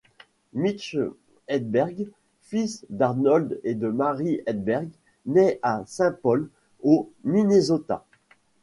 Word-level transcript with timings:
Mitch 0.53 0.97
Hedberg, 1.47 2.09
fils 2.41 2.85
d'Arnold 2.89 3.59
et 3.63 3.75
de 3.75 3.87
Mary 3.87 4.41
Hedberg, 4.47 4.89
naît 5.27 5.59
à 5.61 5.83
Saint 5.85 6.11
Paul, 6.23 6.49
au 6.81 7.11
Minnesota. 7.23 8.03